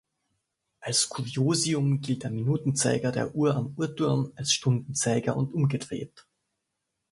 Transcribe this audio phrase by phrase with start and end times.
[0.79, 6.25] Als Kuriosum gilt der Minutenzeiger der Uhr am Uhrturm als Stundenzeiger und umgedreht.